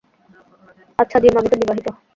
[0.99, 1.87] আচ্ছা, জিম, আমি তো বিবাহিত।